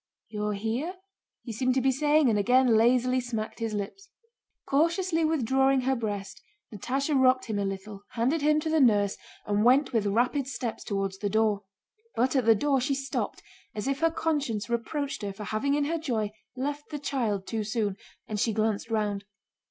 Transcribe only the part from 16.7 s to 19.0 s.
the child too soon, and she glanced